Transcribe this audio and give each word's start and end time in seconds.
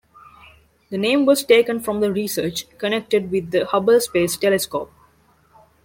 The 0.89 0.97
name 0.97 1.27
was 1.27 1.43
taken 1.43 1.79
from 1.79 1.99
the 2.01 2.11
research 2.11 2.65
connected 2.79 3.29
with 3.29 3.51
the 3.51 3.67
Hubble 3.67 4.01
Space 4.01 4.35
Telescope. 4.35 4.91